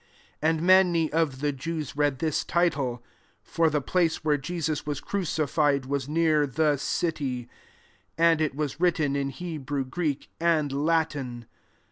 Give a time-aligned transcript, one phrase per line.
[0.39, 3.03] 20 And many of the Jews read this title;
[3.43, 7.47] for the place where Jesus was crucified was near the city:
[8.17, 11.45] and it was writ ten in Hebrew, Greek, and La tin.